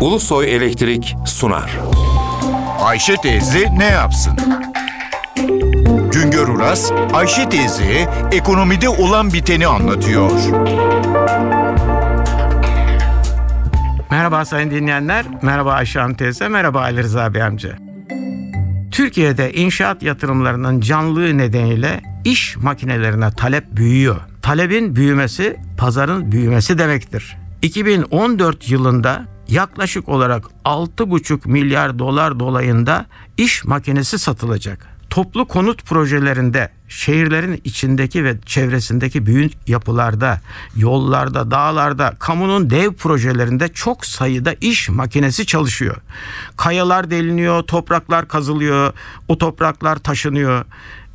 [0.00, 1.78] Ulusoy Elektrik sunar.
[2.80, 4.32] Ayşe teyze ne yapsın?
[6.12, 10.30] Güngör Uras, Ayşe teyze ekonomide olan biteni anlatıyor.
[14.10, 17.76] Merhaba sayın dinleyenler, merhaba Ayşe Hanım teyze, merhaba Ali Rıza Bey amca.
[18.90, 24.16] Türkiye'de inşaat yatırımlarının canlılığı nedeniyle iş makinelerine talep büyüyor.
[24.42, 27.36] Talebin büyümesi pazarın büyümesi demektir.
[27.62, 34.86] 2014 yılında yaklaşık olarak 6,5 milyar dolar dolayında iş makinesi satılacak.
[35.10, 40.40] Toplu konut projelerinde şehirlerin içindeki ve çevresindeki büyük yapılarda,
[40.76, 45.96] yollarda, dağlarda, kamunun dev projelerinde çok sayıda iş makinesi çalışıyor.
[46.56, 48.92] Kayalar deliniyor, topraklar kazılıyor,
[49.28, 50.64] o topraklar taşınıyor.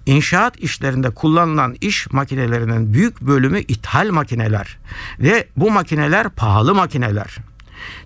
[0.05, 4.77] İnşaat işlerinde kullanılan iş makinelerinin büyük bölümü ithal makineler
[5.20, 7.38] ve bu makineler pahalı makineler.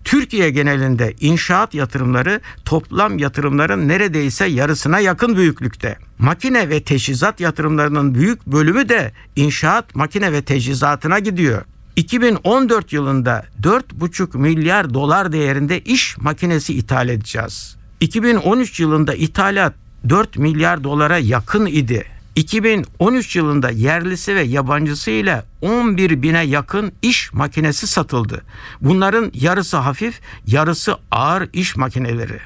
[0.03, 5.97] Türkiye genelinde inşaat yatırımları toplam yatırımların neredeyse yarısına yakın büyüklükte.
[6.19, 11.61] Makine ve teçhizat yatırımlarının büyük bölümü de inşaat makine ve teçhizatına gidiyor.
[11.95, 17.75] 2014 yılında 4,5 milyar dolar değerinde iş makinesi ithal edeceğiz.
[17.99, 19.73] 2013 yılında ithalat
[20.09, 22.05] 4 milyar dolara yakın idi.
[22.35, 28.43] 2013 yılında yerlisi ve yabancısı ile 11 bine yakın iş makinesi satıldı.
[28.81, 32.39] Bunların yarısı hafif, yarısı ağır iş makineleri.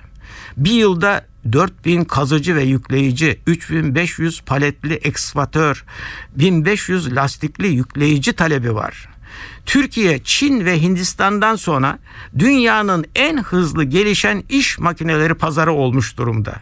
[0.57, 5.85] Bir yılda 4000 kazıcı ve yükleyici, 3500 paletli ekskavatör,
[6.35, 9.09] 1500 lastikli yükleyici talebi var.
[9.65, 11.99] Türkiye, Çin ve Hindistan'dan sonra
[12.39, 16.55] dünyanın en hızlı gelişen iş makineleri pazarı olmuş durumda.